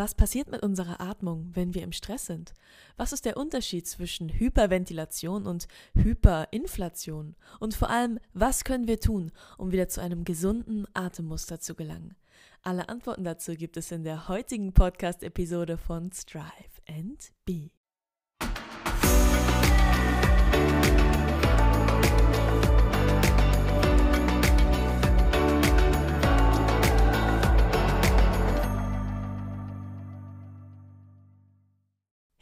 Was 0.00 0.14
passiert 0.14 0.50
mit 0.50 0.62
unserer 0.62 0.98
Atmung, 0.98 1.50
wenn 1.52 1.74
wir 1.74 1.82
im 1.82 1.92
Stress 1.92 2.24
sind? 2.24 2.54
Was 2.96 3.12
ist 3.12 3.26
der 3.26 3.36
Unterschied 3.36 3.86
zwischen 3.86 4.30
Hyperventilation 4.30 5.46
und 5.46 5.68
Hyperinflation? 5.94 7.36
Und 7.58 7.74
vor 7.74 7.90
allem, 7.90 8.18
was 8.32 8.64
können 8.64 8.86
wir 8.88 8.98
tun, 8.98 9.30
um 9.58 9.72
wieder 9.72 9.88
zu 9.88 10.00
einem 10.00 10.24
gesunden 10.24 10.86
Atemmuster 10.94 11.60
zu 11.60 11.74
gelangen? 11.74 12.16
Alle 12.62 12.88
Antworten 12.88 13.24
dazu 13.24 13.52
gibt 13.52 13.76
es 13.76 13.92
in 13.92 14.02
der 14.02 14.26
heutigen 14.28 14.72
Podcast-Episode 14.72 15.76
von 15.76 16.10
Strive 16.12 16.80
and 16.88 17.30
Be. 17.44 17.68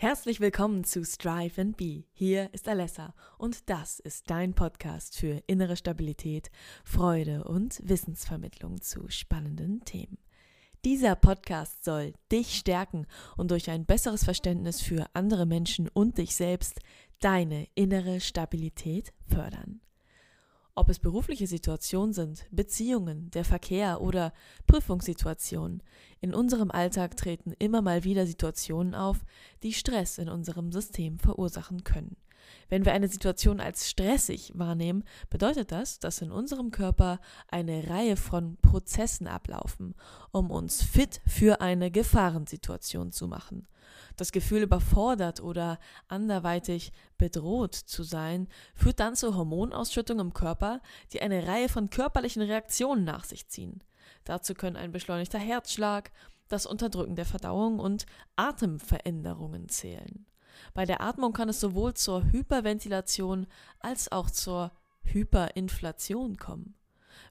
Herzlich 0.08 0.40
willkommen 0.40 0.84
zu 0.84 1.04
Strive 1.04 1.60
and 1.60 1.76
Be. 1.76 2.04
Hier 2.14 2.48
ist 2.54 2.66
Alessa 2.66 3.12
und 3.36 3.68
das 3.68 4.00
ist 4.00 4.30
dein 4.30 4.54
Podcast 4.54 5.18
für 5.18 5.42
innere 5.46 5.76
Stabilität, 5.76 6.50
Freude 6.82 7.44
und 7.44 7.78
Wissensvermittlung 7.86 8.80
zu 8.80 9.10
spannenden 9.10 9.84
Themen. 9.84 10.16
Dieser 10.82 11.14
Podcast 11.14 11.84
soll 11.84 12.14
dich 12.32 12.56
stärken 12.56 13.06
und 13.36 13.50
durch 13.50 13.68
ein 13.68 13.84
besseres 13.84 14.24
Verständnis 14.24 14.80
für 14.80 15.04
andere 15.12 15.44
Menschen 15.44 15.90
und 15.90 16.16
dich 16.16 16.34
selbst 16.34 16.80
deine 17.20 17.68
innere 17.74 18.20
Stabilität 18.20 19.12
fördern. 19.28 19.82
Ob 20.78 20.90
es 20.90 21.00
berufliche 21.00 21.48
Situationen 21.48 22.12
sind, 22.12 22.46
Beziehungen, 22.52 23.32
der 23.32 23.44
Verkehr 23.44 24.00
oder 24.00 24.32
Prüfungssituationen, 24.68 25.82
in 26.20 26.32
unserem 26.32 26.70
Alltag 26.70 27.16
treten 27.16 27.52
immer 27.58 27.82
mal 27.82 28.04
wieder 28.04 28.28
Situationen 28.28 28.94
auf, 28.94 29.24
die 29.64 29.72
Stress 29.72 30.18
in 30.18 30.28
unserem 30.28 30.70
System 30.70 31.18
verursachen 31.18 31.82
können. 31.82 32.16
Wenn 32.68 32.84
wir 32.84 32.92
eine 32.92 33.08
Situation 33.08 33.60
als 33.60 33.88
stressig 33.88 34.52
wahrnehmen, 34.54 35.04
bedeutet 35.30 35.72
das, 35.72 35.98
dass 35.98 36.20
in 36.20 36.30
unserem 36.30 36.70
Körper 36.70 37.20
eine 37.48 37.88
Reihe 37.88 38.16
von 38.16 38.56
Prozessen 38.58 39.26
ablaufen, 39.26 39.94
um 40.32 40.50
uns 40.50 40.82
fit 40.82 41.20
für 41.26 41.60
eine 41.60 41.90
Gefahrensituation 41.90 43.12
zu 43.12 43.28
machen. 43.28 43.66
Das 44.16 44.32
Gefühl 44.32 44.62
überfordert 44.62 45.40
oder 45.40 45.78
anderweitig 46.08 46.92
bedroht 47.16 47.74
zu 47.74 48.02
sein, 48.02 48.48
führt 48.74 49.00
dann 49.00 49.14
zur 49.16 49.36
Hormonausschüttung 49.36 50.18
im 50.18 50.34
Körper, 50.34 50.80
die 51.12 51.22
eine 51.22 51.46
Reihe 51.46 51.68
von 51.68 51.88
körperlichen 51.88 52.42
Reaktionen 52.42 53.04
nach 53.04 53.24
sich 53.24 53.48
ziehen. 53.48 53.82
Dazu 54.24 54.54
können 54.54 54.76
ein 54.76 54.92
beschleunigter 54.92 55.38
Herzschlag, 55.38 56.10
das 56.48 56.66
Unterdrücken 56.66 57.14
der 57.14 57.26
Verdauung 57.26 57.78
und 57.78 58.06
Atemveränderungen 58.36 59.68
zählen. 59.68 60.26
Bei 60.74 60.84
der 60.84 61.00
Atmung 61.00 61.32
kann 61.32 61.48
es 61.48 61.60
sowohl 61.60 61.94
zur 61.94 62.24
Hyperventilation 62.30 63.46
als 63.80 64.10
auch 64.12 64.30
zur 64.30 64.72
Hyperinflation 65.02 66.36
kommen. 66.36 66.74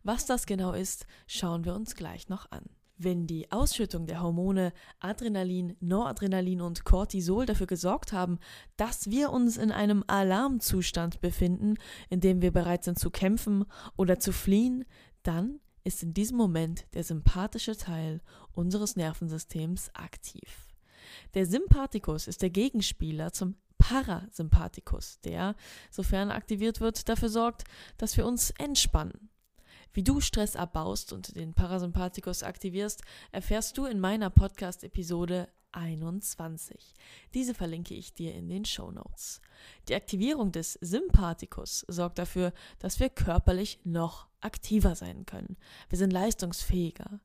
Was 0.03 0.25
das 0.25 0.45
genau 0.45 0.73
ist, 0.73 1.05
schauen 1.27 1.65
wir 1.65 1.75
uns 1.75 1.95
gleich 1.95 2.29
noch 2.29 2.51
an. 2.51 2.63
Wenn 2.99 3.27
die 3.27 3.51
Ausschüttung 3.51 4.07
der 4.07 4.21
Hormone 4.21 4.73
Adrenalin, 4.99 5.77
Noradrenalin 5.79 6.61
und 6.61 6.83
Cortisol 6.83 7.45
dafür 7.45 7.67
gesorgt 7.67 8.11
haben, 8.11 8.39
dass 8.75 9.11
wir 9.11 9.31
uns 9.31 9.57
in 9.57 9.71
einem 9.71 10.03
Alarmzustand 10.07 11.21
befinden, 11.21 11.75
in 12.09 12.21
dem 12.21 12.41
wir 12.41 12.51
bereit 12.51 12.83
sind 12.83 12.97
zu 12.97 13.11
kämpfen 13.11 13.65
oder 13.97 14.19
zu 14.19 14.33
fliehen, 14.33 14.83
dann 15.21 15.59
ist 15.83 16.01
in 16.01 16.13
diesem 16.13 16.37
Moment 16.37 16.87
der 16.95 17.03
sympathische 17.03 17.77
Teil 17.77 18.21
unseres 18.53 18.95
Nervensystems 18.95 19.91
aktiv. 19.93 20.66
Der 21.33 21.45
Sympathikus 21.45 22.27
ist 22.27 22.41
der 22.41 22.49
Gegenspieler 22.49 23.31
zum 23.33 23.55
Parasympathikus, 23.77 25.19
der, 25.21 25.55
sofern 25.91 26.31
aktiviert 26.31 26.81
wird, 26.81 27.07
dafür 27.09 27.29
sorgt, 27.29 27.63
dass 27.97 28.17
wir 28.17 28.25
uns 28.25 28.51
entspannen. 28.57 29.29
Wie 29.93 30.03
du 30.03 30.19
Stress 30.21 30.55
abbaust 30.55 31.13
und 31.13 31.35
den 31.35 31.53
Parasympathikus 31.53 32.43
aktivierst, 32.43 33.01
erfährst 33.31 33.77
du 33.77 33.85
in 33.85 33.99
meiner 33.99 34.29
Podcast-Episode 34.29 35.47
21. 35.71 36.93
Diese 37.33 37.53
verlinke 37.53 37.93
ich 37.93 38.13
dir 38.13 38.33
in 38.33 38.49
den 38.49 38.65
Show 38.65 38.91
Notes. 38.91 39.41
Die 39.87 39.95
Aktivierung 39.95 40.51
des 40.51 40.73
Sympathikus 40.81 41.85
sorgt 41.87 42.19
dafür, 42.19 42.53
dass 42.79 42.99
wir 42.99 43.09
körperlich 43.09 43.79
noch 43.83 44.27
aktiver 44.39 44.95
sein 44.95 45.25
können. 45.25 45.57
Wir 45.89 45.97
sind 45.97 46.11
leistungsfähiger. 46.11 47.19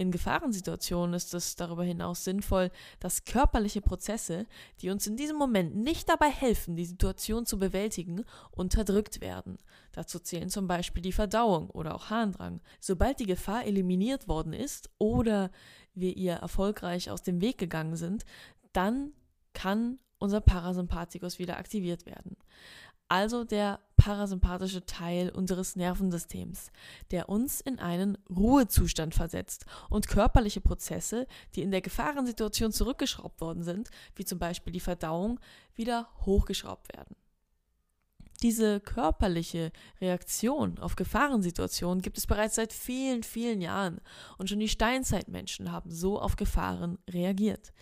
In 0.00 0.12
Gefahrensituationen 0.12 1.12
ist 1.12 1.34
es 1.34 1.56
darüber 1.56 1.82
hinaus 1.82 2.22
sinnvoll, 2.22 2.70
dass 3.00 3.24
körperliche 3.24 3.80
Prozesse, 3.80 4.46
die 4.80 4.90
uns 4.90 5.08
in 5.08 5.16
diesem 5.16 5.36
Moment 5.36 5.74
nicht 5.74 6.08
dabei 6.08 6.30
helfen, 6.30 6.76
die 6.76 6.84
Situation 6.84 7.46
zu 7.46 7.58
bewältigen, 7.58 8.24
unterdrückt 8.52 9.20
werden. 9.20 9.58
Dazu 9.90 10.20
zählen 10.20 10.50
zum 10.50 10.68
Beispiel 10.68 11.02
die 11.02 11.10
Verdauung 11.10 11.68
oder 11.70 11.96
auch 11.96 12.10
Harndrang. 12.10 12.60
Sobald 12.78 13.18
die 13.18 13.26
Gefahr 13.26 13.66
eliminiert 13.66 14.28
worden 14.28 14.52
ist 14.52 14.88
oder 14.98 15.50
wir 15.94 16.16
ihr 16.16 16.34
erfolgreich 16.34 17.10
aus 17.10 17.24
dem 17.24 17.40
Weg 17.40 17.58
gegangen 17.58 17.96
sind, 17.96 18.24
dann 18.72 19.12
kann 19.52 19.98
unser 20.18 20.40
Parasympathikus 20.40 21.40
wieder 21.40 21.56
aktiviert 21.56 22.06
werden. 22.06 22.36
Also 23.08 23.42
der 23.42 23.80
parasympathische 23.98 24.86
Teil 24.86 25.28
unseres 25.28 25.76
Nervensystems, 25.76 26.70
der 27.10 27.28
uns 27.28 27.60
in 27.60 27.78
einen 27.78 28.16
Ruhezustand 28.30 29.14
versetzt 29.14 29.66
und 29.90 30.08
körperliche 30.08 30.62
Prozesse, 30.62 31.26
die 31.54 31.62
in 31.62 31.70
der 31.70 31.82
Gefahrensituation 31.82 32.72
zurückgeschraubt 32.72 33.42
worden 33.42 33.62
sind, 33.62 33.90
wie 34.14 34.24
zum 34.24 34.38
Beispiel 34.38 34.72
die 34.72 34.80
Verdauung, 34.80 35.38
wieder 35.74 36.08
hochgeschraubt 36.24 36.96
werden. 36.96 37.14
Diese 38.42 38.78
körperliche 38.78 39.72
Reaktion 40.00 40.78
auf 40.78 40.94
Gefahrensituationen 40.94 42.00
gibt 42.00 42.18
es 42.18 42.26
bereits 42.28 42.54
seit 42.54 42.72
vielen, 42.72 43.24
vielen 43.24 43.60
Jahren 43.60 44.00
und 44.38 44.48
schon 44.48 44.60
die 44.60 44.68
Steinzeitmenschen 44.68 45.72
haben 45.72 45.90
so 45.90 46.20
auf 46.20 46.36
Gefahren 46.36 46.98
reagiert. 47.10 47.72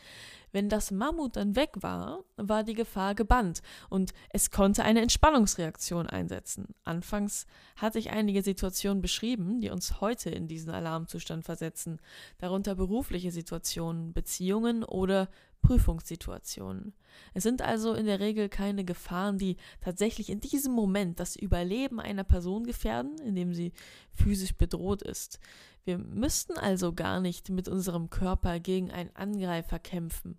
Wenn 0.56 0.71
das 0.71 0.91
Mammut 0.91 1.37
dann 1.37 1.55
weg 1.55 1.72
war, 1.81 2.25
war 2.39 2.65
die 2.65 2.72
Gefahr 2.72 3.15
gebannt 3.15 3.61
und 3.91 4.15
es 4.31 4.50
konnte 4.50 4.84
eine 4.84 5.03
Entspannungsreaktion 5.03 6.06
einsetzen. 6.06 6.69
Anfangs 6.83 7.47
hatte 7.77 7.99
ich 7.99 8.09
einige 8.09 8.41
Situationen 8.41 9.03
beschrieben, 9.03 9.61
die 9.61 9.69
uns 9.69 10.00
heute 10.00 10.31
in 10.31 10.49
diesen 10.49 10.71
Alarmzustand 10.71 11.45
versetzen, 11.45 12.00
darunter 12.39 12.75
berufliche 12.75 13.31
Situationen, 13.33 14.15
Beziehungen 14.15 14.83
oder 14.83 15.28
Prüfungssituationen. 15.61 16.95
Es 17.34 17.43
sind 17.43 17.61
also 17.61 17.93
in 17.93 18.06
der 18.06 18.21
Regel 18.21 18.49
keine 18.49 18.87
Gefahren, 18.87 19.37
die 19.37 19.59
tatsächlich 19.83 20.31
in 20.31 20.41
diesem 20.41 20.72
Moment 20.72 21.21
das 21.21 21.37
Überleben 21.37 22.00
einer 22.00 22.25
Person 22.25 22.65
gefährden, 22.65 23.19
indem 23.19 23.53
sie 23.53 23.75
physisch 24.15 24.56
bedroht 24.56 25.03
ist. 25.03 25.39
Wir 25.84 25.99
müssten 25.99 26.56
also 26.56 26.95
gar 26.95 27.21
nicht 27.21 27.50
mit 27.50 27.69
unserem 27.69 28.09
Körper 28.09 28.59
gegen 28.59 28.91
einen 28.91 29.15
Angreifer 29.15 29.78
kämpfen. 29.78 30.39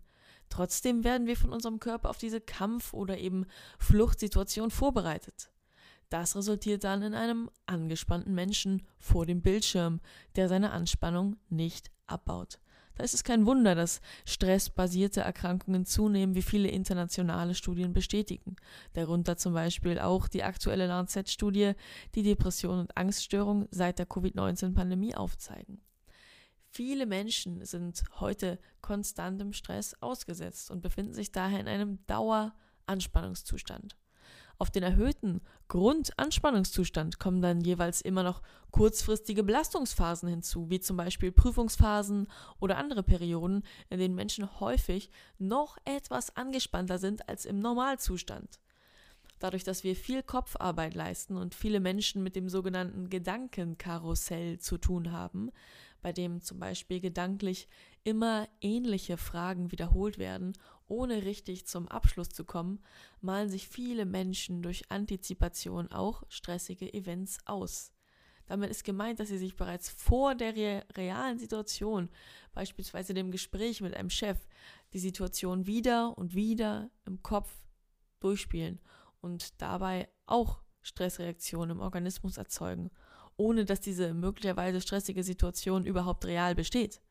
Trotzdem 0.50 1.04
werden 1.04 1.28
wir 1.28 1.38
von 1.38 1.52
unserem 1.52 1.80
Körper 1.80 2.10
auf 2.10 2.18
diese 2.18 2.42
Kampf- 2.42 2.94
oder 2.94 3.18
eben 3.18 3.46
Fluchtsituation 3.80 4.72
vorbereitet. 4.72 5.50
Das 6.10 6.36
resultiert 6.36 6.84
dann 6.84 7.02
in 7.02 7.14
einem 7.14 7.50
angespannten 7.66 8.34
Menschen 8.34 8.88
vor 8.98 9.26
dem 9.26 9.42
Bildschirm, 9.42 10.00
der 10.36 10.48
seine 10.48 10.72
Anspannung 10.72 11.36
nicht 11.50 11.92
abbaut. 12.06 12.60
Da 12.96 13.04
ist 13.04 13.14
es 13.14 13.24
kein 13.24 13.46
Wunder, 13.46 13.76
dass 13.76 14.02
stressbasierte 14.26 15.22
Erkrankungen 15.22 15.86
zunehmen, 15.86 16.34
wie 16.34 16.42
viele 16.42 16.70
internationale 16.70 17.54
Studien 17.54 17.94
bestätigen. 17.94 18.56
Darunter 18.94 19.38
zum 19.38 19.54
Beispiel 19.54 20.00
auch 20.00 20.28
die 20.28 20.44
aktuelle 20.44 20.88
Lancet-Studie, 20.88 21.74
die 22.16 22.24
Depression 22.24 22.80
und 22.80 22.98
Angststörung 22.98 23.68
seit 23.70 24.00
der 24.00 24.08
Covid-19-Pandemie 24.08 25.14
aufzeigen. 25.14 25.82
Viele 26.70 27.06
Menschen 27.06 27.66
sind 27.66 28.04
heute 28.20 28.60
konstantem 28.82 29.54
Stress 29.54 29.96
ausgesetzt 30.02 30.70
und 30.70 30.82
befinden 30.82 31.14
sich 31.14 31.32
daher 31.32 31.60
in 31.60 31.68
einem 31.68 32.06
Daueranspannungszustand. 32.08 33.96
Auf 34.60 34.72
den 34.72 34.82
erhöhten 34.82 35.42
Grundanspannungszustand 35.68 37.20
kommen 37.20 37.42
dann 37.42 37.62
jeweils 37.62 38.02
immer 38.02 38.24
noch 38.24 38.42
kurzfristige 38.72 39.44
Belastungsphasen 39.44 40.28
hinzu, 40.30 40.70
wie 40.72 40.80
zum 40.80 40.98
Beispiel 40.98 41.32
Prüfungsphasen 41.32 42.28
oder 42.60 42.78
andere 42.78 43.04
Perioden, 43.04 43.64
in 43.90 44.00
denen 44.00 44.16
Menschen 44.16 44.60
häufig 44.60 45.12
noch 45.38 45.78
etwas 45.86 46.36
angespannter 46.36 46.98
sind 46.98 47.30
als 47.30 47.46
im 47.46 47.60
Normalzustand. 47.60 48.60
Dadurch, 49.40 49.64
dass 49.64 49.84
wir 49.84 49.96
viel 49.96 50.24
Kopfarbeit 50.24 50.96
leisten 50.96 51.38
und 51.38 51.54
viele 51.54 51.80
Menschen 51.80 52.24
mit 52.24 52.36
dem 52.36 52.50
sogenannten 52.50 53.10
Gedankenkarussell 53.10 54.58
zu 54.58 54.78
tun 54.78 55.12
haben, 55.12 55.52
bei 56.02 56.12
dem 56.12 56.42
zum 56.42 56.60
Beispiel 56.60 57.00
gedanklich 57.00 57.68
immer 58.04 58.48
ähnliche 58.62 59.18
Fragen 59.18 59.72
wiederholt 59.72 60.18
werden, 60.18 60.54
ohne 60.88 61.24
richtig 61.24 61.68
zum 61.68 61.88
Abschluss 61.88 62.30
zu 62.30 62.46
kommen, 62.46 62.80
malen 63.22 63.50
sich 63.50 63.68
viele 63.68 64.06
Menschen 64.06 64.64
durch 64.64 64.90
Antizipation 64.90 65.92
auch 65.92 66.24
stressige 66.30 66.92
Events 66.94 67.38
aus. 67.46 67.92
Damit 68.48 68.70
ist 68.70 68.86
gemeint, 68.86 69.20
dass 69.20 69.28
Sie 69.28 69.38
sich 69.38 69.56
bereits 69.56 69.90
vor 69.90 70.34
der 70.34 70.56
re 70.56 70.84
realen 70.96 71.38
Situation, 71.38 72.10
beispielsweise 72.54 73.14
dem 73.14 73.30
Gespräch 73.30 73.82
mit 73.82 73.94
einem 73.94 74.10
Chef, 74.10 74.38
die 74.94 75.00
Situation 75.00 75.68
wieder 75.68 76.18
und 76.18 76.34
wieder 76.34 76.90
im 77.06 77.22
Kopf 77.22 77.52
durchspielen 78.20 78.80
und 79.28 79.62
dabei 79.62 80.08
auch 80.26 80.62
Stressreaktionen 80.82 81.78
im 81.78 81.82
Organismus 81.82 82.38
erzeugen, 82.38 82.90
ohne 83.36 83.66
dass 83.66 83.82
diese 83.82 84.14
möglicherweise 84.14 84.80
stressige 84.80 85.22
Situation 85.22 85.86
überhaupt 85.86 86.26
real 86.26 86.56
besteht. 86.56 87.02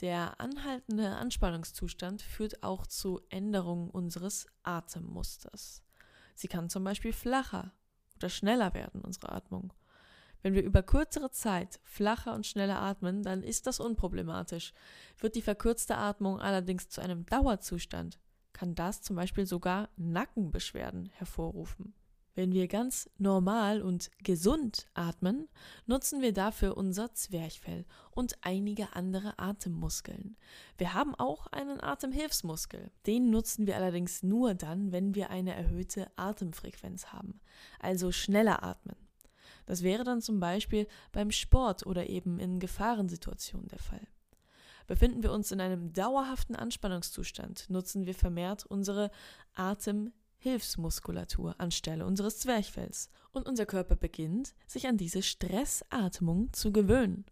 Der 0.00 0.40
anhaltende 0.40 1.10
Anspannungszustand 1.10 2.22
führt 2.22 2.62
auch 2.62 2.86
zu 2.86 3.20
Änderungen 3.28 3.90
unseres 3.90 4.46
Atemmusters. 4.62 5.82
Sie 6.34 6.48
kann 6.48 6.70
zum 6.70 6.82
Beispiel 6.84 7.12
flacher 7.12 7.72
oder 8.16 8.30
schneller 8.30 8.72
werden, 8.72 9.02
unsere 9.02 9.30
Atmung. 9.30 9.74
Wenn 10.42 10.54
wir 10.54 10.62
über 10.62 10.82
kürzere 10.82 11.30
Zeit 11.30 11.80
flacher 11.84 12.34
und 12.34 12.46
schneller 12.46 12.80
atmen, 12.80 13.22
dann 13.22 13.42
ist 13.42 13.66
das 13.66 13.78
unproblematisch. 13.78 14.72
Wird 15.18 15.36
die 15.36 15.42
verkürzte 15.42 15.96
Atmung 15.96 16.40
allerdings 16.40 16.88
zu 16.88 17.02
einem 17.02 17.24
Dauerzustand, 17.26 18.18
kann 18.54 18.74
das 18.74 19.02
zum 19.02 19.16
Beispiel 19.16 19.44
sogar 19.44 19.90
Nackenbeschwerden 19.96 21.10
hervorrufen. 21.12 21.92
Wenn 22.36 22.52
wir 22.52 22.66
ganz 22.66 23.08
normal 23.16 23.80
und 23.80 24.10
gesund 24.18 24.88
atmen, 24.94 25.48
nutzen 25.86 26.20
wir 26.20 26.32
dafür 26.32 26.76
unser 26.76 27.12
Zwerchfell 27.14 27.84
und 28.10 28.36
einige 28.40 28.96
andere 28.96 29.38
Atemmuskeln. 29.38 30.36
Wir 30.76 30.94
haben 30.94 31.14
auch 31.14 31.46
einen 31.48 31.80
Atemhilfsmuskel. 31.80 32.90
Den 33.06 33.30
nutzen 33.30 33.68
wir 33.68 33.76
allerdings 33.76 34.24
nur 34.24 34.54
dann, 34.54 34.90
wenn 34.90 35.14
wir 35.14 35.30
eine 35.30 35.54
erhöhte 35.54 36.10
Atemfrequenz 36.16 37.12
haben, 37.12 37.40
also 37.78 38.10
schneller 38.10 38.64
atmen. 38.64 38.96
Das 39.66 39.82
wäre 39.84 40.02
dann 40.02 40.20
zum 40.20 40.40
Beispiel 40.40 40.88
beim 41.12 41.30
Sport 41.30 41.86
oder 41.86 42.08
eben 42.08 42.40
in 42.40 42.58
Gefahrensituationen 42.58 43.68
der 43.68 43.78
Fall. 43.78 44.06
Befinden 44.86 45.22
wir 45.22 45.32
uns 45.32 45.50
in 45.50 45.60
einem 45.60 45.92
dauerhaften 45.92 46.56
Anspannungszustand, 46.56 47.70
nutzen 47.70 48.06
wir 48.06 48.14
vermehrt 48.14 48.66
unsere 48.66 49.10
Atem 49.54 50.12
Hilfsmuskulatur 50.44 51.58
anstelle 51.58 52.04
unseres 52.04 52.38
Zwerchfells 52.40 53.08
und 53.32 53.48
unser 53.48 53.64
Körper 53.64 53.96
beginnt, 53.96 54.54
sich 54.66 54.86
an 54.86 54.98
diese 54.98 55.22
Stressatmung 55.22 56.52
zu 56.52 56.70
gewöhnen. 56.70 57.24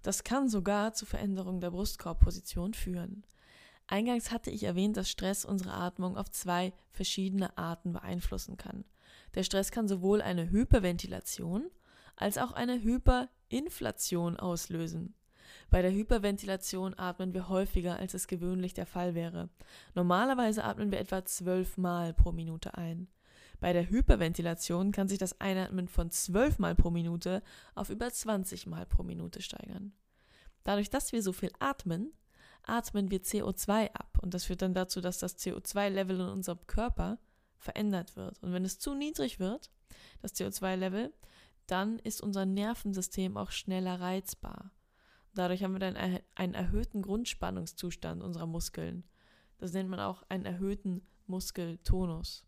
Das 0.00 0.24
kann 0.24 0.48
sogar 0.48 0.94
zu 0.94 1.04
Veränderungen 1.04 1.60
der 1.60 1.72
Brustkorbposition 1.72 2.72
führen. 2.72 3.26
Eingangs 3.88 4.30
hatte 4.30 4.50
ich 4.50 4.62
erwähnt, 4.62 4.96
dass 4.96 5.10
Stress 5.10 5.44
unsere 5.44 5.74
Atmung 5.74 6.16
auf 6.16 6.30
zwei 6.30 6.72
verschiedene 6.92 7.58
Arten 7.58 7.92
beeinflussen 7.92 8.56
kann. 8.56 8.86
Der 9.34 9.42
Stress 9.42 9.70
kann 9.70 9.86
sowohl 9.86 10.22
eine 10.22 10.50
Hyperventilation 10.50 11.70
als 12.16 12.38
auch 12.38 12.52
eine 12.52 12.82
Hyperinflation 12.82 14.36
auslösen. 14.36 15.14
Bei 15.70 15.82
der 15.82 15.92
Hyperventilation 15.92 16.98
atmen 16.98 17.34
wir 17.34 17.48
häufiger, 17.48 17.96
als 17.96 18.14
es 18.14 18.28
gewöhnlich 18.28 18.74
der 18.74 18.86
Fall 18.86 19.14
wäre. 19.14 19.48
Normalerweise 19.94 20.64
atmen 20.64 20.90
wir 20.90 20.98
etwa 20.98 21.24
zwölf 21.24 21.76
Mal 21.76 22.14
pro 22.14 22.32
Minute 22.32 22.76
ein. 22.76 23.08
Bei 23.60 23.72
der 23.72 23.88
Hyperventilation 23.88 24.92
kann 24.92 25.08
sich 25.08 25.18
das 25.18 25.40
Einatmen 25.40 25.88
von 25.88 26.10
zwölf 26.10 26.58
Mal 26.58 26.74
pro 26.74 26.90
Minute 26.90 27.42
auf 27.74 27.90
über 27.90 28.10
20 28.10 28.66
Mal 28.66 28.86
pro 28.86 29.02
Minute 29.02 29.40
steigern. 29.40 29.92
Dadurch, 30.64 30.90
dass 30.90 31.12
wir 31.12 31.22
so 31.22 31.32
viel 31.32 31.50
atmen, 31.58 32.12
atmen 32.64 33.10
wir 33.10 33.22
CO2 33.22 33.92
ab 33.92 34.18
und 34.20 34.34
das 34.34 34.44
führt 34.44 34.62
dann 34.62 34.74
dazu, 34.74 35.00
dass 35.00 35.18
das 35.18 35.38
CO2-Level 35.38 36.20
in 36.20 36.28
unserem 36.28 36.66
Körper 36.66 37.18
verändert 37.56 38.16
wird. 38.16 38.42
Und 38.42 38.52
wenn 38.52 38.64
es 38.64 38.78
zu 38.78 38.94
niedrig 38.94 39.38
wird, 39.38 39.70
das 40.20 40.34
CO2-Level, 40.34 41.12
dann 41.66 41.98
ist 42.00 42.20
unser 42.20 42.46
Nervensystem 42.46 43.36
auch 43.36 43.50
schneller 43.50 44.00
reizbar. 44.00 44.70
Dadurch 45.36 45.62
haben 45.62 45.74
wir 45.74 45.80
dann 45.80 45.96
einen 46.34 46.54
erhöhten 46.54 47.02
Grundspannungszustand 47.02 48.22
unserer 48.22 48.46
Muskeln. 48.46 49.04
Das 49.58 49.74
nennt 49.74 49.90
man 49.90 50.00
auch 50.00 50.22
einen 50.30 50.46
erhöhten 50.46 51.06
Muskeltonus. 51.26 52.46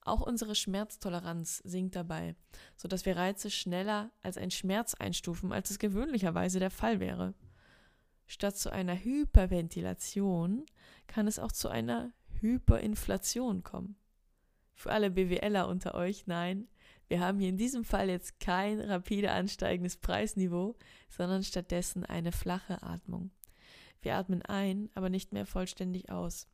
Auch 0.00 0.20
unsere 0.20 0.56
Schmerztoleranz 0.56 1.58
sinkt 1.58 1.94
dabei, 1.94 2.34
sodass 2.76 3.06
wir 3.06 3.16
Reize 3.16 3.50
schneller 3.50 4.10
als 4.22 4.36
ein 4.36 4.50
Schmerz 4.50 4.94
einstufen, 4.94 5.52
als 5.52 5.70
es 5.70 5.78
gewöhnlicherweise 5.78 6.58
der 6.58 6.72
Fall 6.72 6.98
wäre. 6.98 7.34
Statt 8.26 8.56
zu 8.56 8.72
einer 8.72 8.96
Hyperventilation 8.96 10.66
kann 11.06 11.28
es 11.28 11.38
auch 11.38 11.52
zu 11.52 11.68
einer 11.68 12.12
Hyperinflation 12.40 13.62
kommen. 13.62 13.94
Für 14.74 14.90
alle 14.90 15.10
BWLer 15.12 15.68
unter 15.68 15.94
euch, 15.94 16.26
nein, 16.26 16.66
wir 17.08 17.20
haben 17.20 17.38
hier 17.38 17.48
in 17.48 17.56
diesem 17.56 17.84
Fall 17.84 18.08
jetzt 18.08 18.40
kein 18.40 18.80
rapide 18.80 19.30
ansteigendes 19.30 19.96
Preisniveau, 19.96 20.76
sondern 21.08 21.44
stattdessen 21.44 22.04
eine 22.04 22.32
flache 22.32 22.82
Atmung. 22.82 23.30
Wir 24.02 24.16
atmen 24.16 24.42
ein, 24.42 24.90
aber 24.94 25.08
nicht 25.08 25.32
mehr 25.32 25.46
vollständig 25.46 26.10
aus. 26.10 26.48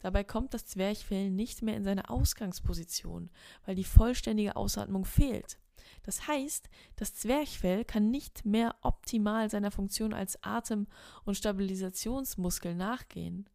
Dabei 0.00 0.24
kommt 0.24 0.54
das 0.54 0.66
Zwerchfell 0.66 1.30
nicht 1.30 1.62
mehr 1.62 1.76
in 1.76 1.84
seine 1.84 2.08
Ausgangsposition, 2.08 3.30
weil 3.64 3.74
die 3.74 3.84
vollständige 3.84 4.56
Ausatmung 4.56 5.04
fehlt. 5.04 5.58
Das 6.02 6.28
heißt, 6.28 6.68
das 6.96 7.14
Zwerchfell 7.14 7.84
kann 7.84 8.10
nicht 8.10 8.44
mehr 8.44 8.76
optimal 8.82 9.50
seiner 9.50 9.70
Funktion 9.70 10.12
als 10.12 10.42
Atem- 10.42 10.86
und 11.24 11.36
Stabilisationsmuskel 11.36 12.74
nachgehen. 12.74 13.48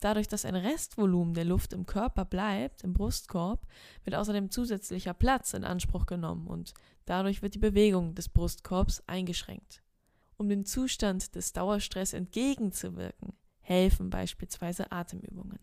Dadurch, 0.00 0.28
dass 0.28 0.44
ein 0.44 0.54
Restvolumen 0.54 1.34
der 1.34 1.44
Luft 1.44 1.72
im 1.72 1.84
Körper 1.84 2.24
bleibt, 2.24 2.84
im 2.84 2.92
Brustkorb, 2.92 3.66
wird 4.04 4.14
außerdem 4.14 4.50
zusätzlicher 4.50 5.12
Platz 5.12 5.54
in 5.54 5.64
Anspruch 5.64 6.06
genommen 6.06 6.46
und 6.46 6.72
dadurch 7.04 7.42
wird 7.42 7.54
die 7.54 7.58
Bewegung 7.58 8.14
des 8.14 8.28
Brustkorbs 8.28 9.02
eingeschränkt. 9.08 9.82
Um 10.36 10.48
dem 10.48 10.64
Zustand 10.64 11.34
des 11.34 11.52
Dauerstress 11.52 12.12
entgegenzuwirken, 12.12 13.32
helfen 13.60 14.08
beispielsweise 14.08 14.92
Atemübungen. 14.92 15.58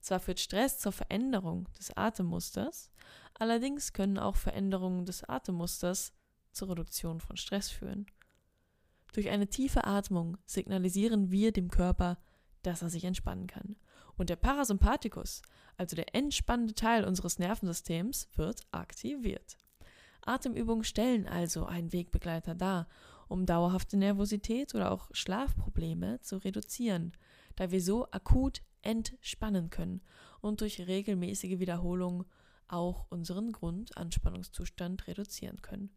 Zwar 0.00 0.20
führt 0.20 0.40
Stress 0.40 0.78
zur 0.78 0.92
Veränderung 0.92 1.66
des 1.78 1.96
Atemmusters, 1.96 2.92
allerdings 3.32 3.94
können 3.94 4.18
auch 4.18 4.36
Veränderungen 4.36 5.06
des 5.06 5.24
Atemmusters 5.24 6.12
zur 6.52 6.68
Reduktion 6.68 7.22
von 7.22 7.38
Stress 7.38 7.70
führen. 7.70 8.04
Durch 9.14 9.30
eine 9.30 9.46
tiefe 9.46 9.84
Atmung 9.84 10.36
signalisieren 10.44 11.30
wir 11.30 11.52
dem 11.52 11.70
Körper, 11.70 12.18
dass 12.66 12.82
er 12.82 12.90
sich 12.90 13.04
entspannen 13.04 13.46
kann. 13.46 13.76
Und 14.16 14.30
der 14.30 14.36
Parasympathikus, 14.36 15.42
also 15.76 15.96
der 15.96 16.14
entspannende 16.14 16.74
Teil 16.74 17.04
unseres 17.04 17.38
Nervensystems, 17.38 18.28
wird 18.36 18.62
aktiviert. 18.70 19.56
Atemübungen 20.22 20.84
stellen 20.84 21.26
also 21.26 21.66
einen 21.66 21.92
Wegbegleiter 21.92 22.54
dar, 22.54 22.88
um 23.28 23.46
dauerhafte 23.46 23.96
Nervosität 23.96 24.74
oder 24.74 24.92
auch 24.92 25.08
Schlafprobleme 25.12 26.20
zu 26.20 26.38
reduzieren, 26.38 27.12
da 27.56 27.70
wir 27.70 27.82
so 27.82 28.10
akut 28.10 28.62
entspannen 28.82 29.70
können 29.70 30.02
und 30.40 30.60
durch 30.60 30.86
regelmäßige 30.86 31.58
Wiederholung 31.58 32.24
auch 32.68 33.06
unseren 33.10 33.52
Grundanspannungszustand 33.52 35.06
reduzieren 35.06 35.62
können. 35.62 35.90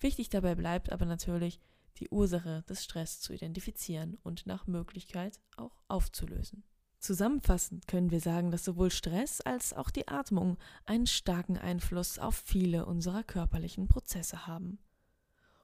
Wichtig 0.00 0.28
dabei 0.30 0.54
bleibt 0.54 0.90
aber 0.90 1.06
natürlich, 1.06 1.60
die 1.98 2.08
Ursache 2.08 2.64
des 2.68 2.84
Stress 2.84 3.20
zu 3.20 3.32
identifizieren 3.32 4.18
und 4.22 4.46
nach 4.46 4.66
Möglichkeit 4.66 5.40
auch 5.56 5.82
aufzulösen. 5.88 6.64
Zusammenfassend 6.98 7.88
können 7.88 8.12
wir 8.12 8.20
sagen, 8.20 8.52
dass 8.52 8.64
sowohl 8.64 8.90
Stress 8.90 9.40
als 9.40 9.72
auch 9.72 9.90
die 9.90 10.06
Atmung 10.06 10.56
einen 10.84 11.08
starken 11.08 11.58
Einfluss 11.58 12.18
auf 12.20 12.36
viele 12.36 12.86
unserer 12.86 13.24
körperlichen 13.24 13.88
Prozesse 13.88 14.46
haben. 14.46 14.78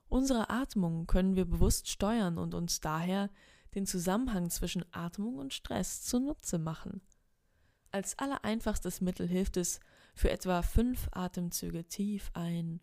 Unsere 0.08 0.50
Atmung 0.50 1.06
können 1.06 1.36
wir 1.36 1.44
bewusst 1.44 1.88
steuern 1.88 2.38
und 2.38 2.54
uns 2.54 2.80
daher 2.80 3.30
den 3.74 3.86
Zusammenhang 3.86 4.50
zwischen 4.50 4.84
Atmung 4.92 5.36
und 5.36 5.54
Stress 5.54 6.02
zunutze 6.02 6.58
machen. 6.58 7.02
Als 7.92 8.18
allereinfachstes 8.18 9.00
Mittel 9.00 9.28
hilft 9.28 9.56
es, 9.56 9.80
für 10.14 10.30
etwa 10.30 10.62
fünf 10.62 11.08
Atemzüge 11.12 11.84
tief 11.84 12.30
ein 12.34 12.80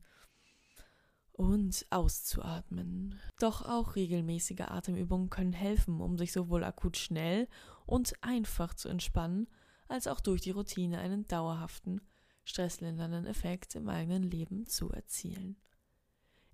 und 1.36 1.86
auszuatmen. 1.90 3.20
Doch 3.40 3.62
auch 3.64 3.96
regelmäßige 3.96 4.62
Atemübungen 4.62 5.30
können 5.30 5.54
helfen, 5.54 6.00
um 6.00 6.18
sich 6.18 6.32
sowohl 6.32 6.64
akut 6.64 6.98
schnell 6.98 7.48
und 7.86 8.14
einfach 8.22 8.74
zu 8.74 8.88
entspannen, 8.88 9.48
als 9.88 10.08
auch 10.08 10.22
durch 10.22 10.42
die 10.42 10.52
Routine 10.52 11.00
einen 11.00 11.28
dauerhaften, 11.28 12.02
stresslindernden 12.46 13.26
Effekt 13.26 13.76
im 13.76 13.90
eigenen 13.90 14.24
Leben 14.24 14.66
zu 14.66 14.90
erzielen. 14.92 15.58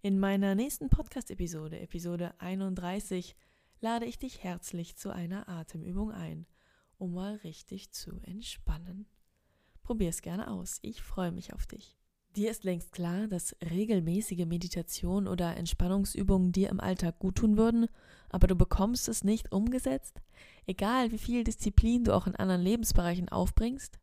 In 0.01 0.19
meiner 0.19 0.55
nächsten 0.55 0.89
Podcast-Episode, 0.89 1.79
Episode 1.79 2.33
31, 2.39 3.35
lade 3.81 4.05
ich 4.05 4.17
dich 4.17 4.43
herzlich 4.43 4.95
zu 4.95 5.11
einer 5.11 5.47
Atemübung 5.47 6.11
ein, 6.11 6.47
um 6.97 7.13
mal 7.13 7.35
richtig 7.37 7.91
zu 7.91 8.19
entspannen. 8.23 9.05
Probier's 9.83 10.23
gerne 10.23 10.49
aus, 10.49 10.79
ich 10.81 11.03
freue 11.03 11.31
mich 11.31 11.53
auf 11.53 11.67
dich. 11.67 12.00
Dir 12.37 12.49
ist 12.49 12.63
längst 12.63 12.93
klar, 12.93 13.27
dass 13.27 13.57
regelmäßige 13.61 14.45
Meditation 14.45 15.27
oder 15.27 15.57
Entspannungsübungen 15.57 16.53
dir 16.53 16.69
im 16.69 16.79
Alltag 16.79 17.19
guttun 17.19 17.57
würden, 17.57 17.87
aber 18.29 18.47
du 18.47 18.55
bekommst 18.55 19.09
es 19.09 19.25
nicht 19.25 19.51
umgesetzt, 19.51 20.21
egal 20.65 21.11
wie 21.11 21.17
viel 21.17 21.43
Disziplin 21.43 22.05
du 22.05 22.15
auch 22.15 22.27
in 22.27 22.37
anderen 22.37 22.61
Lebensbereichen 22.61 23.27
aufbringst? 23.27 23.99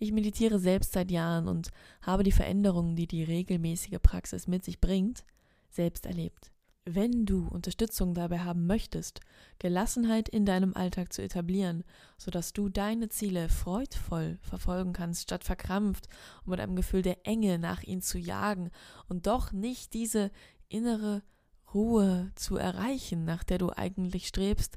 Ich 0.00 0.10
meditiere 0.10 0.58
selbst 0.58 0.92
seit 0.92 1.12
Jahren 1.12 1.46
und 1.46 1.70
habe 2.00 2.24
die 2.24 2.32
Veränderungen, 2.32 2.96
die 2.96 3.06
die 3.06 3.22
regelmäßige 3.22 3.98
Praxis 4.02 4.48
mit 4.48 4.64
sich 4.64 4.80
bringt, 4.80 5.24
selbst 5.70 6.06
erlebt. 6.06 6.50
Wenn 6.84 7.26
du 7.26 7.46
Unterstützung 7.46 8.12
dabei 8.12 8.40
haben 8.40 8.66
möchtest, 8.66 9.20
Gelassenheit 9.60 10.28
in 10.28 10.44
deinem 10.44 10.74
Alltag 10.74 11.12
zu 11.12 11.22
etablieren, 11.22 11.84
sodass 12.18 12.52
du 12.52 12.68
deine 12.68 13.08
Ziele 13.08 13.48
freudvoll 13.48 14.40
verfolgen 14.42 14.92
kannst, 14.92 15.22
statt 15.22 15.44
verkrampft 15.44 16.08
und 16.44 16.50
mit 16.50 16.58
einem 16.58 16.74
Gefühl 16.74 17.02
der 17.02 17.24
Enge 17.24 17.60
nach 17.60 17.84
ihnen 17.84 18.02
zu 18.02 18.18
jagen 18.18 18.72
und 19.08 19.28
doch 19.28 19.52
nicht 19.52 19.94
diese 19.94 20.32
innere 20.68 21.22
Ruhe 21.72 22.32
zu 22.34 22.56
erreichen, 22.56 23.24
nach 23.24 23.44
der 23.44 23.58
du 23.58 23.70
eigentlich 23.70 24.26
strebst, 24.26 24.76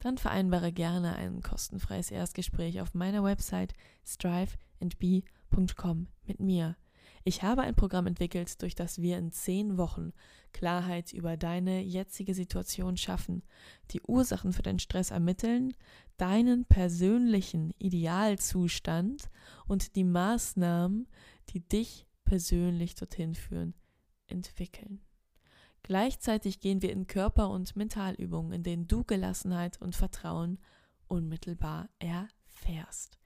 dann 0.00 0.18
vereinbare 0.18 0.72
gerne 0.72 1.14
ein 1.14 1.40
kostenfreies 1.40 2.10
Erstgespräch 2.10 2.80
auf 2.80 2.94
meiner 2.94 3.22
Website 3.22 3.74
striveandbe.com 4.04 6.08
mit 6.26 6.40
mir. 6.40 6.76
Ich 7.26 7.42
habe 7.42 7.62
ein 7.62 7.74
Programm 7.74 8.06
entwickelt, 8.06 8.60
durch 8.60 8.74
das 8.74 9.00
wir 9.00 9.16
in 9.16 9.32
zehn 9.32 9.78
Wochen 9.78 10.12
Klarheit 10.52 11.14
über 11.14 11.38
deine 11.38 11.80
jetzige 11.80 12.34
Situation 12.34 12.98
schaffen, 12.98 13.42
die 13.90 14.02
Ursachen 14.02 14.52
für 14.52 14.62
deinen 14.62 14.78
Stress 14.78 15.10
ermitteln, 15.10 15.72
deinen 16.18 16.66
persönlichen 16.66 17.70
Idealzustand 17.78 19.30
und 19.66 19.96
die 19.96 20.04
Maßnahmen, 20.04 21.08
die 21.48 21.60
dich 21.60 22.06
persönlich 22.24 22.94
dorthin 22.94 23.34
führen, 23.34 23.74
entwickeln. 24.26 25.00
Gleichzeitig 25.82 26.60
gehen 26.60 26.82
wir 26.82 26.92
in 26.92 27.06
Körper- 27.06 27.50
und 27.50 27.74
Mentalübungen, 27.74 28.52
in 28.52 28.62
denen 28.62 28.86
du 28.86 29.02
Gelassenheit 29.02 29.80
und 29.80 29.96
Vertrauen 29.96 30.58
unmittelbar 31.08 31.88
erfährst. 31.98 33.18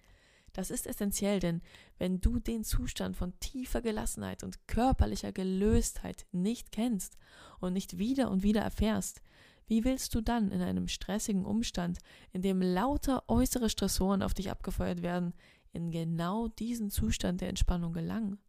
Das 0.59 0.73
ist 0.73 0.89
essentiell, 0.89 1.39
denn 1.39 1.63
wenn 1.99 2.21
du 2.21 2.41
den 2.41 2.65
Zustand 2.65 3.17
von 3.17 3.39
tiefer 3.39 3.81
Gelassenheit 3.81 4.43
und 4.43 4.67
körperlicher 4.67 5.31
Gelöstheit 5.31 6.27
nicht 6.33 6.73
kennst 6.73 7.17
und 7.61 7.75
nicht 7.75 7.97
wieder 7.99 8.29
und 8.29 8.43
wieder 8.43 8.63
erfährst, 8.63 9.23
wie 9.69 9.85
willst 9.85 10.17
du 10.17 10.21
dann 10.21 10.51
in 10.51 10.61
einem 10.61 10.89
stressigen 10.89 11.45
Umstand, 11.45 12.01
in 12.33 12.43
dem 12.43 12.61
lauter 12.61 13.23
äußere 13.29 13.71
Stressoren 13.71 14.21
auf 14.21 14.35
dich 14.35 14.51
abgefeuert 14.51 15.01
werden, 15.01 15.33
in 15.71 15.93
genau 15.93 16.49
diesen 16.49 16.91
Zustand 16.91 17.41
der 17.41 17.51
Entspannung 17.51 17.93
gelangen? 17.93 18.41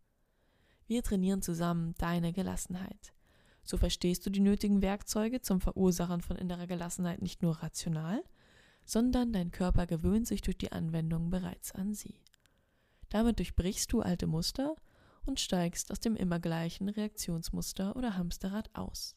Wir 0.87 1.03
trainieren 1.03 1.43
zusammen 1.43 1.93
deine 1.99 2.33
Gelassenheit. 2.33 3.13
So 3.63 3.77
verstehst 3.77 4.25
du 4.25 4.31
die 4.31 4.39
nötigen 4.39 4.81
Werkzeuge 4.81 5.41
zum 5.41 5.61
Verursachen 5.61 6.21
von 6.21 6.37
innerer 6.37 6.65
Gelassenheit 6.65 7.21
nicht 7.21 7.43
nur 7.43 7.61
rational, 7.61 8.23
sondern 8.89 9.31
dein 9.31 9.51
Körper 9.51 9.85
gewöhnt 9.85 10.25
sich 10.25 10.41
durch 10.41 10.57
die 10.57 10.71
Anwendung 10.71 11.29
bereits 11.29 11.71
an 11.73 11.93
sie. 11.93 12.23
Damit 13.09 13.37
durchbrichst 13.37 13.93
du 13.93 14.01
alte 14.01 14.25
Muster 14.25 14.75
und 15.27 15.39
steigst 15.39 15.91
aus 15.91 15.99
dem 15.99 16.15
immer 16.15 16.39
gleichen 16.39 16.89
Reaktionsmuster 16.89 17.95
oder 17.95 18.17
Hamsterrad 18.17 18.73
aus. 18.73 19.15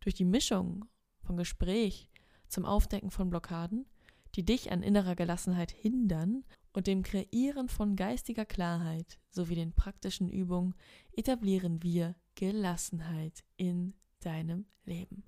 Durch 0.00 0.14
die 0.14 0.26
Mischung 0.26 0.84
von 1.22 1.38
Gespräch 1.38 2.10
zum 2.46 2.66
Aufdecken 2.66 3.10
von 3.10 3.30
Blockaden, 3.30 3.86
die 4.34 4.44
dich 4.44 4.70
an 4.70 4.82
innerer 4.82 5.16
Gelassenheit 5.16 5.70
hindern 5.70 6.44
und 6.74 6.86
dem 6.86 7.02
Kreieren 7.02 7.70
von 7.70 7.96
geistiger 7.96 8.44
Klarheit 8.44 9.18
sowie 9.30 9.54
den 9.54 9.72
praktischen 9.72 10.28
Übungen 10.28 10.74
etablieren 11.12 11.82
wir 11.82 12.14
Gelassenheit 12.34 13.44
in 13.56 13.94
deinem 14.20 14.66
Leben. 14.84 15.24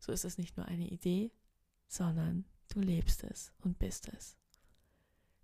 So 0.00 0.10
ist 0.10 0.24
es 0.24 0.38
nicht 0.38 0.56
nur 0.56 0.64
eine 0.64 0.88
Idee, 0.88 1.30
sondern 1.94 2.44
du 2.68 2.80
lebst 2.80 3.24
es 3.24 3.52
und 3.62 3.78
bist 3.78 4.08
es. 4.08 4.36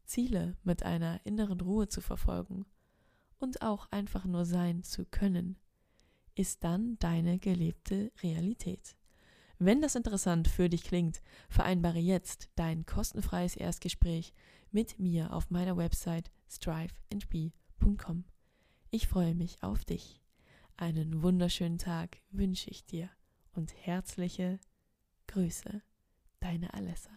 Ziele 0.05 0.57
mit 0.65 0.83
einer 0.83 1.25
inneren 1.25 1.61
Ruhe 1.61 1.89
zu 1.89 2.01
verfolgen 2.01 2.67
und 3.39 3.63
auch 3.63 3.87
einfach 3.91 4.25
nur 4.25 4.45
sein 4.45 4.83
zu 4.83 5.05
können, 5.07 5.57
ist 6.35 6.65
dann 6.65 6.99
deine 6.99 7.39
gelebte 7.39 8.13
Realität. 8.23 8.97
Wenn 9.59 9.83
das 9.83 9.95
interessant 9.95 10.49
für 10.49 10.69
dich 10.69 10.85
klingt, 10.85 11.21
vereinbare 11.49 11.99
jetzt 11.99 12.49
dein 12.57 12.87
kostenfreies 12.87 13.57
Erstgespräch 13.57 14.33
mit 14.71 14.99
mir 14.99 15.33
auf 15.33 15.51
meiner 15.51 15.77
Website 15.77 16.31
striveandbe.com. 16.49 18.25
Ich 18.91 19.07
freue 19.07 19.35
mich 19.35 19.63
auf 19.63 19.85
dich. 19.85 20.21
Einen 20.77 21.23
wunderschönen 21.23 21.79
Tag 21.79 22.19
wünsche 22.31 22.71
ich 22.71 22.87
dir 22.87 23.11
und 23.53 23.75
herzliche 23.87 24.59
Grüße, 25.27 25.83
deine 26.41 26.73
Alessa. 26.75 27.11